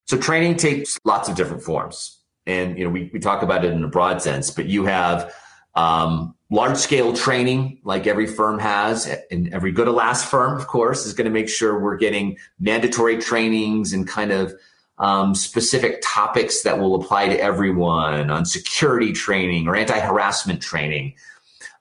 So 0.06 0.18
training 0.18 0.56
takes 0.56 0.98
lots 1.04 1.28
of 1.28 1.36
different 1.36 1.62
forms. 1.62 2.20
And, 2.46 2.76
you 2.76 2.84
know, 2.84 2.90
we, 2.90 3.10
we 3.12 3.20
talk 3.20 3.42
about 3.42 3.64
it 3.64 3.72
in 3.72 3.84
a 3.84 3.88
broad 3.88 4.20
sense, 4.20 4.50
but 4.50 4.66
you 4.66 4.84
have, 4.84 5.32
um, 5.74 6.34
large 6.50 6.76
scale 6.76 7.14
training 7.14 7.80
like 7.82 8.06
every 8.06 8.26
firm 8.26 8.58
has 8.58 9.06
and 9.30 9.52
every 9.54 9.72
good 9.72 9.88
ALAS 9.88 10.22
firm, 10.24 10.58
of 10.58 10.66
course, 10.66 11.06
is 11.06 11.14
going 11.14 11.24
to 11.24 11.30
make 11.30 11.48
sure 11.48 11.78
we're 11.78 11.96
getting 11.96 12.36
mandatory 12.60 13.16
trainings 13.16 13.92
and 13.92 14.06
kind 14.06 14.30
of 14.30 14.54
um, 14.98 15.34
specific 15.34 16.00
topics 16.02 16.62
that 16.62 16.78
will 16.78 16.94
apply 16.94 17.28
to 17.28 17.40
everyone 17.40 18.30
on 18.30 18.44
security 18.44 19.12
training 19.12 19.66
or 19.66 19.74
anti-harassment 19.74 20.60
training. 20.60 21.14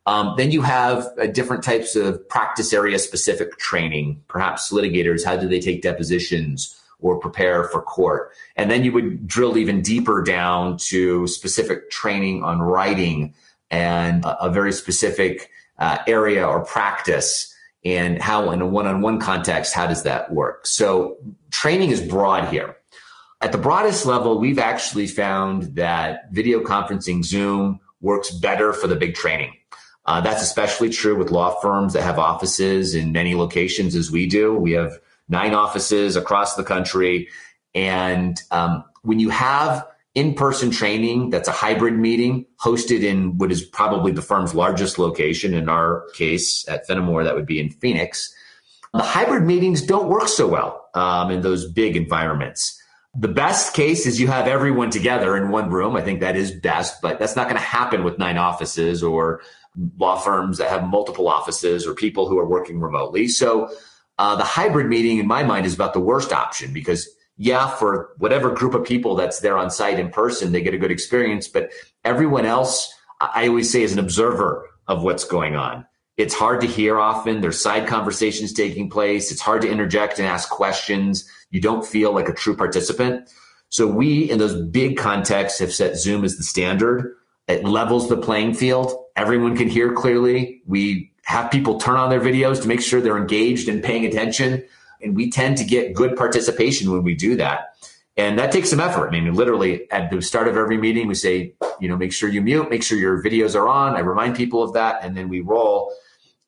Um, 0.07 0.33
then 0.38 0.51
you 0.51 0.62
have 0.63 1.07
uh, 1.21 1.27
different 1.27 1.63
types 1.63 1.95
of 1.95 2.27
practice 2.29 2.74
area 2.74 2.98
specific 2.98 3.57
training, 3.57 4.24
perhaps 4.27 4.71
litigators, 4.71 5.24
how 5.24 5.38
do 5.38 5.48
they 5.48 5.60
take 5.60 5.81
depositions 5.81 6.75
or 7.00 7.19
prepare 7.19 7.65
for 7.65 7.81
court? 7.81 8.31
And 8.55 8.71
then 8.71 8.83
you 8.83 8.91
would 8.93 9.27
drill 9.27 9.57
even 9.57 9.81
deeper 9.81 10.24
down 10.24 10.77
to 10.89 11.27
specific 11.27 11.91
training 11.91 12.43
on 12.43 12.62
writing 12.62 13.36
and 13.72 14.24
a, 14.24 14.46
a 14.46 14.50
very 14.51 14.72
specific 14.72 15.50
uh, 15.80 15.98
area 16.06 16.48
or 16.48 16.63
practice 16.63 17.51
and 17.84 18.22
how 18.22 18.51
in 18.51 18.62
a 18.62 18.68
one-on-one 18.68 19.20
context, 19.20 19.74
how 19.74 19.88
does 19.88 20.04
that 20.04 20.32
work? 20.32 20.68
So 20.68 21.18
training 21.50 21.90
is 21.90 22.01
broad 22.01 22.50
here. 22.50 22.78
At 23.42 23.51
the 23.51 23.58
broadest 23.58 24.06
level, 24.06 24.38
we've 24.38 24.60
actually 24.60 25.08
found 25.08 25.75
that 25.75 26.32
video 26.32 26.60
conferencing 26.62 27.24
Zoom 27.24 27.80
works 28.00 28.30
better 28.30 28.72
for 28.72 28.86
the 28.86 28.96
big 28.96 29.16
training. 29.16 29.54
Uh, 30.06 30.22
that's 30.22 30.44
especially 30.44 30.90
true 30.90 31.16
with 31.16 31.32
law 31.32 31.60
firms 31.60 31.94
that 31.94 32.04
have 32.04 32.20
offices 32.20 32.94
in 32.94 33.12
many 33.12 33.34
locations 33.34 33.96
as 33.96 34.12
we 34.12 34.28
do. 34.28 34.56
We 34.56 34.74
have 34.74 35.00
nine 35.28 35.56
offices 35.56 36.16
across 36.16 36.56
the 36.56 36.63
country. 36.63 37.30
And 37.74 38.40
um, 38.51 38.84
when 39.01 39.20
you 39.20 39.30
have 39.30 39.88
in-person 40.13 40.72
training 40.72 41.30
that's 41.30 41.48
a 41.48 41.53
hybrid 41.53 41.98
meeting 41.98 42.46
hosted 42.60 43.01
in 43.01 43.38
what 43.38 43.51
is 43.51 43.63
probably 43.63 44.12
the 44.12 44.22
firm's 44.22 44.53
largest 44.53 45.00
location 45.00 45.53
in 45.53 45.70
our 45.70 46.06
case 46.13 46.68
at 46.68 46.88
Fennemore, 46.88 47.24
that 47.24 47.36
would 47.36 47.46
be 47.46 47.60
in 47.60 47.70
Phoenix 47.70 48.34
The 48.94 49.03
hybrid 49.03 49.44
meetings 49.44 49.82
don't 49.82 50.10
work 50.10 50.27
so 50.27 50.48
well 50.48 50.89
um, 50.94 51.32
in 51.32 51.41
those 51.41 51.72
big 51.72 51.96
environments. 51.96 52.77
The 53.15 53.30
best 53.30 53.74
case 53.74 54.06
is 54.06 54.20
you 54.20 54.27
have 54.27 54.48
everyone 54.48 54.89
together 54.89 55.38
in 55.38 55.50
one 55.50 55.70
room. 55.70 55.96
I 55.96 56.01
think 56.01 56.20
that 56.20 56.36
is 56.36 56.51
best, 56.51 57.01
but 57.01 57.20
that's 57.20 57.36
not 57.36 57.46
going 57.46 57.56
to 57.56 57.62
happen 57.62 58.03
with 58.03 58.18
nine 58.18 58.38
offices 58.38 59.03
or 59.03 59.41
law 59.98 60.18
firms 60.18 60.58
that 60.58 60.70
have 60.70 60.88
multiple 60.88 61.30
offices 61.30 61.88
or 61.88 61.94
people 61.94 62.27
who 62.27 62.38
are 62.38 62.48
working 62.48 62.80
remotely. 62.80 63.27
So 63.27 63.70
uh, 64.18 64.36
the 64.36 64.44
hybrid 64.44 64.88
meeting, 64.88 65.18
in 65.20 65.27
my 65.27 65.44
mind, 65.44 65.65
is 65.65 65.74
about 65.74 65.94
the 65.94 66.00
worst 66.00 66.34
option 66.34 66.74
because, 66.74 67.10
yeah, 67.41 67.69
for 67.69 68.13
whatever 68.19 68.51
group 68.51 68.75
of 68.75 68.86
people 68.86 69.15
that's 69.15 69.39
there 69.39 69.57
on 69.57 69.71
site 69.71 69.98
in 69.98 70.12
person, 70.12 70.51
they 70.51 70.62
get 70.62 70.75
a 70.75 70.77
good 70.77 70.91
experience. 70.91 71.48
But 71.48 71.71
everyone 72.05 72.45
else, 72.45 72.93
I 73.19 73.48
always 73.48 73.71
say, 73.71 73.81
is 73.81 73.93
an 73.93 73.98
observer 73.98 74.69
of 74.88 75.01
what's 75.01 75.24
going 75.24 75.55
on. 75.55 75.88
It's 76.17 76.36
hard 76.36 76.62
to 76.62 76.67
hear 76.67 77.00
often. 77.00 77.41
There's 77.41 77.60
side 77.60 77.88
conversations 77.88 78.53
taking 78.53 78.91
place. 78.91 79.31
It's 79.31 79.41
hard 79.41 79.63
to 79.63 79.71
interject 79.71 80.19
and 80.19 80.27
ask 80.27 80.51
questions. 80.51 81.27
You 81.50 81.60
don't 81.60 81.83
feel 81.83 82.13
like 82.13 82.29
a 82.29 82.33
true 82.33 82.55
participant. 82.55 83.27
So 83.69 83.88
we, 83.88 84.29
in 84.29 84.38
those 84.38 84.62
big 84.67 84.98
contexts, 84.98 85.57
have 85.62 85.74
set 85.74 85.98
Zoom 85.98 86.24
as 86.24 86.38
the 86.38 86.43
standard. 86.43 87.15
It 87.48 87.65
levels 87.65 88.07
the 88.07 88.17
playing 88.17 88.53
field. 88.53 88.93
Everyone 89.15 89.57
can 89.57 89.67
hear 89.67 89.93
clearly. 89.93 90.62
We 90.67 91.12
have 91.24 91.50
people 91.50 91.79
turn 91.79 91.95
on 91.95 92.12
their 92.12 92.21
videos 92.21 92.62
to 92.62 92.67
make 92.67 92.81
sure 92.81 93.01
they're 93.01 93.17
engaged 93.17 93.67
and 93.67 93.83
paying 93.83 94.05
attention. 94.05 94.63
And 95.03 95.15
we 95.15 95.29
tend 95.29 95.58
to 95.58 95.63
get 95.63 95.93
good 95.93 96.15
participation 96.15 96.91
when 96.91 97.03
we 97.03 97.15
do 97.15 97.36
that. 97.38 97.75
And 98.17 98.38
that 98.39 98.51
takes 98.51 98.70
some 98.70 98.79
effort. 98.79 99.08
I 99.08 99.12
mean, 99.12 99.34
literally 99.34 99.89
at 99.91 100.12
the 100.12 100.22
start 100.22 100.48
of 100.48 100.58
every 100.58 100.77
meeting, 100.77 101.08
we 101.08 101.15
say, 101.15 101.53
you 101.79 101.88
know, 101.88 101.96
make 101.96 102.12
sure 102.12 102.29
you 102.29 102.41
mute, 102.41 102.70
make 102.70 102.84
sure 102.84 102.98
your 102.98 103.24
videos 103.24 103.55
are 103.55 103.70
on. 103.70 103.96
I 103.96 104.00
remind 104.00 104.36
people 104.36 104.62
of 104.62 104.74
that. 104.74 105.00
And 105.01 105.15
then 105.15 105.29
we 105.29 105.39
roll. 105.39 105.93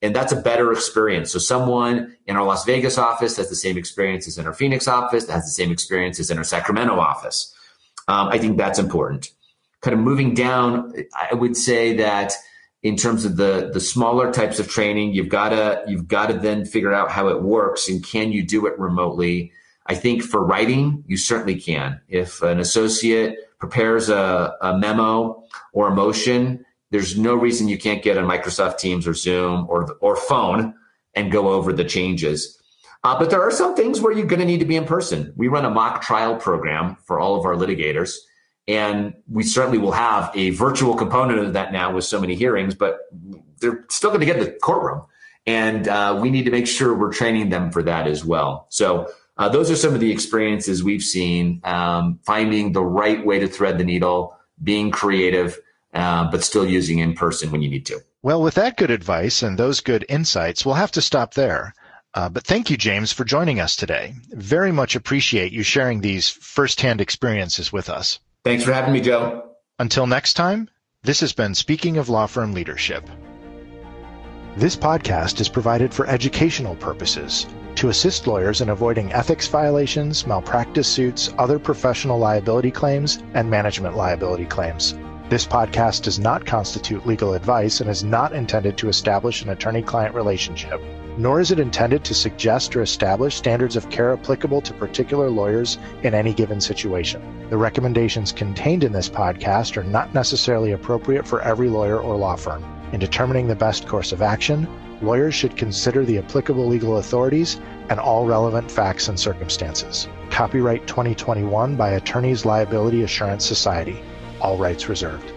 And 0.01 0.13
that's 0.13 0.33
a 0.33 0.41
better 0.41 0.74
experience. 0.74 1.31
So 1.31 1.39
someone 1.39 2.17
in 2.27 2.36
our 2.36 2.43
Las 2.43 2.65
Vegas 2.65 2.98
office 2.98 3.38
has 3.38 3.50
the 3.50 3.55
same 3.55 3.77
experience 3.77 4.27
as 4.27 4.38
in 4.38 4.45
our 4.45 4.53
Phoenix 4.53 4.88
office, 4.88 5.25
that 5.25 5.33
has 5.33 5.45
the 5.45 5.51
same 5.51 5.72
experience 5.72 6.19
as 6.19 6.29
in 6.29 6.38
our 6.38 6.43
Sacramento 6.43 7.00
office. 7.00 7.55
Um, 8.10 8.27
I 8.27 8.38
think 8.38 8.57
that's 8.57 8.79
important. 8.79 9.29
Kind 9.81 9.93
of 9.93 10.01
moving 10.01 10.33
down, 10.33 10.93
I 11.15 11.33
would 11.33 11.55
say 11.55 11.95
that 11.95 12.33
in 12.84 12.96
terms 12.96 13.25
of 13.25 13.38
the 13.38 13.72
the 13.74 13.80
smaller 13.80 14.32
types 14.32 14.60
of 14.60 14.68
training, 14.70 15.13
you've 15.13 15.30
got 15.30 15.50
to 15.50 15.84
you've 15.88 16.08
got 16.08 16.28
to 16.28 16.34
then 16.34 16.66
figure 16.66 16.94
out 16.94 17.10
how 17.10 17.30
it 17.30 17.42
works 17.42 17.90
and 17.90 18.04
can 18.04 18.32
you 18.32 18.46
do 18.46 18.68
it 18.68 18.78
remotely. 18.78 19.52
I 19.88 19.96
think 19.96 20.24
for 20.24 20.46
writing, 20.46 21.04
you 21.08 21.18
certainly 21.18 21.60
can. 21.60 22.00
If 22.08 22.42
an 22.42 22.60
associate 22.60 23.38
prepares 23.60 24.10
a, 24.10 24.56
a 24.62 24.78
memo 24.78 25.44
or 25.74 25.90
a 25.90 25.96
motion 25.96 26.66
there's 26.94 27.18
no 27.18 27.34
reason 27.34 27.68
you 27.68 27.80
can't 27.80 28.04
get 28.04 28.20
on 28.20 28.25
Microsoft 28.25 28.78
Teams 28.78 29.08
or 29.08 29.16
Zoom 29.16 29.66
or 29.68 29.98
or 30.00 30.16
phone 30.16 30.75
and 31.16 31.32
go 31.32 31.50
over 31.50 31.74
the 31.74 31.84
changes. 31.84 32.62
Uh, 33.04 33.18
but 33.18 33.32
there 33.32 33.42
are 33.42 33.52
some 33.52 33.75
things 33.75 34.00
where 34.00 34.13
you're 34.13 34.28
going 34.28 34.40
to 34.40 34.46
need 34.46 34.60
to 34.60 34.66
be 34.66 34.75
in 34.75 34.86
person. 34.86 35.34
We 35.36 35.48
run 35.48 35.66
a 35.66 35.72
mock 35.72 36.04
trial 36.04 36.36
program 36.36 36.96
for 37.04 37.20
all 37.20 37.36
of 37.36 37.46
our 37.46 37.56
litigators, 37.56 38.16
and 38.67 39.13
we 39.29 39.43
certainly 39.43 39.77
will 39.77 39.91
have 39.91 40.32
a 40.36 40.51
virtual 40.51 40.96
component 40.96 41.39
of 41.39 41.53
that 41.53 41.72
now 41.72 41.93
with 41.93 42.05
so 42.05 42.20
many 42.20 42.36
hearings. 42.36 42.75
But 42.75 43.00
they're 43.60 43.86
still 43.89 44.10
going 44.10 44.22
to 44.22 44.25
get 44.25 44.38
in 44.38 44.43
the 44.43 44.51
courtroom, 44.51 45.05
and 45.46 45.88
uh, 45.88 46.20
we 46.22 46.29
need 46.29 46.46
to 46.46 46.51
make 46.51 46.67
sure 46.67 46.93
we're 46.93 47.13
training 47.13 47.50
them 47.50 47.72
for 47.72 47.84
that 47.84 48.08
as 48.08 48.24
well. 48.24 48.67
So. 48.70 49.12
Uh, 49.36 49.50
those 49.50 49.72
are 49.72 49.75
some 49.75 49.96
of 49.96 50.00
the 50.00 50.12
experiences 50.12 50.84
we've 50.84 51.01
seen. 51.01 51.60
Um, 51.63 52.20
finding 52.24 52.72
the 52.72 52.84
right 52.84 53.25
way 53.25 53.39
to 53.39 53.48
thread 53.48 53.79
the 53.79 53.84
needle, 53.84 54.38
being 54.63 54.91
creative, 54.91 55.58
uh, 55.93 56.29
but 56.29 56.43
still 56.43 56.65
using 56.65 57.00
in 57.00 57.15
person 57.15 57.51
when 57.51 57.63
you 57.63 57.70
need 57.70 57.86
to. 57.88 58.00
Well, 58.22 58.41
with 58.41 58.55
that 58.55 58.77
good 58.77 58.91
advice 58.91 59.43
and 59.43 59.58
those 59.58 59.82
good 59.82 60.05
insights, 60.08 60.65
we'll 60.65 60.75
have 60.75 60.91
to 60.93 61.01
stop 61.01 61.34
there. 61.34 61.74
Uh, 62.13 62.29
but 62.29 62.46
thank 62.46 62.70
you, 62.70 62.77
James, 62.77 63.12
for 63.12 63.25
joining 63.25 63.60
us 63.60 63.75
today. 63.75 64.13
Very 64.29 64.72
much 64.72 64.96
appreciate 64.96 65.51
you 65.51 65.63
sharing 65.63 66.01
these 66.01 66.29
firsthand 66.29 67.01
experiences 67.01 67.74
with 67.74 67.89
us. 67.89 68.20
Thanks 68.43 68.65
for 68.65 68.73
having 68.73 68.93
me, 68.93 69.00
Joe. 69.00 69.51
Until 69.79 70.06
next 70.06 70.34
time, 70.34 70.69
this 71.03 71.21
has 71.21 71.32
been 71.32 71.56
Speaking 71.56 71.97
of 71.97 72.10
Law 72.10 72.25
Firm 72.25 72.53
Leadership. 72.53 73.10
This 74.58 74.75
podcast 74.75 75.39
is 75.39 75.47
provided 75.47 75.93
for 75.93 76.06
educational 76.08 76.75
purposes 76.75 77.47
to 77.75 77.88
assist 77.88 78.27
lawyers 78.27 78.60
in 78.60 78.69
avoiding 78.69 79.13
ethics 79.13 79.47
violations, 79.47 80.27
malpractice 80.27 80.89
suits, 80.89 81.34
other 81.38 81.58
professional 81.58 82.19
liability 82.19 82.69
claims, 82.69 83.23
and 83.34 83.49
management 83.49 83.95
liability 83.95 84.45
claims. 84.45 84.95
This 85.29 85.47
podcast 85.47 86.03
does 86.03 86.19
not 86.19 86.45
constitute 86.45 87.08
legal 87.08 87.36
advice 87.36 87.79
and 87.79 87.89
is 87.89 88.03
not 88.03 88.34
intended 88.34 88.77
to 88.77 88.89
establish 88.89 89.41
an 89.41 89.51
attorney 89.51 89.82
client 89.82 90.13
relationship, 90.13 90.82
nor 91.17 91.39
is 91.39 91.52
it 91.52 91.60
intended 91.60 92.04
to 92.04 92.13
suggest 92.13 92.76
or 92.76 92.82
establish 92.82 93.36
standards 93.36 93.76
of 93.76 93.89
care 93.89 94.13
applicable 94.13 94.62
to 94.62 94.73
particular 94.73 95.30
lawyers 95.30 95.78
in 96.04 96.13
any 96.13 96.34
given 96.34 96.60
situation. 96.60 97.21
The 97.49 97.58
recommendations 97.58 98.32
contained 98.32 98.84
in 98.84 98.91
this 98.91 99.10
podcast 99.10 99.78
are 99.78 99.84
not 99.84 100.13
necessarily 100.13 100.71
appropriate 100.71 101.28
for 101.28 101.41
every 101.41 101.69
lawyer 101.69 101.99
or 101.99 102.15
law 102.15 102.36
firm. 102.36 102.63
In 102.91 102.99
determining 102.99 103.47
the 103.47 103.56
best 103.56 103.88
course 103.88 104.12
of 104.12 104.21
action, 104.21 104.67
lawyers 105.02 105.34
should 105.36 105.58
consider 105.58 106.06
the 106.06 106.19
applicable 106.19 106.67
legal 106.67 106.97
authorities 106.97 107.60
and 107.89 107.99
all 107.99 108.26
relevant 108.26 108.69
facts 108.69 109.08
and 109.08 109.19
circumstances. 109.19 110.08
Copyright 110.30 110.88
2021 110.88 111.76
by 111.76 111.89
Attorneys 111.91 112.45
Liability 112.45 113.04
Assurance 113.04 113.45
Society 113.45 114.02
all 114.43 114.58
rights 114.58 114.89
reserved. 114.89 115.32